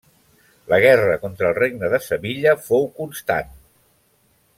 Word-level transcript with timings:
La 0.71 0.77
guerra 0.85 1.17
contra 1.25 1.47
el 1.49 1.53
Regne 1.57 1.91
de 1.95 1.99
Sevilla 2.07 2.55
fou 2.71 2.89
constant. 3.03 3.53